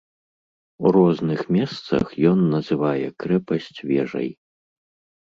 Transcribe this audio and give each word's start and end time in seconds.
У 0.85 0.93
розных 0.95 1.43
месцах 1.55 2.05
ён 2.29 2.39
называе 2.55 3.07
крэпасць 3.25 3.79
вежай. 3.91 4.27